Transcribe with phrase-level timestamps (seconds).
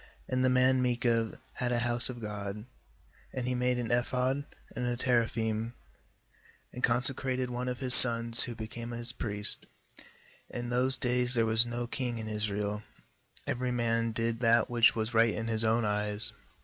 [0.27, 2.65] BAnd the man Micah had a house of God,
[3.31, 4.45] and he made an ephod.
[4.75, 5.75] and teraphim,
[6.73, 9.67] and conse 316 JUDGES 18.12 crated one of his sons, who became his priest.
[10.51, 12.81] 6In those days there was no king in Israel;
[13.45, 16.33] every man did that which was right in his own eyes.